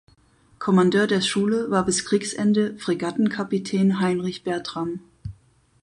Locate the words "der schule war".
1.05-1.85